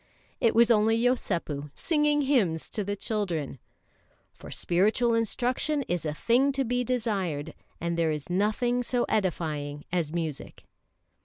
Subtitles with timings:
[0.39, 3.59] It was only Yosépu singing hymns to the children.
[4.33, 9.85] "For spiritual instruction is a thing to be desired, and there is nothing so edifying
[9.91, 10.63] as music."